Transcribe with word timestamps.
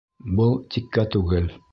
Был 0.39 0.55
тиккә 0.75 1.05
түгел. 1.17 1.53